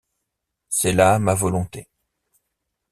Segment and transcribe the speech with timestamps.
[0.67, 1.87] C’est là ma volonté.